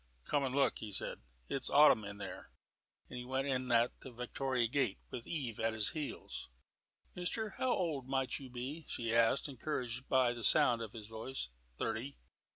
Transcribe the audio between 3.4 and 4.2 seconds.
in at the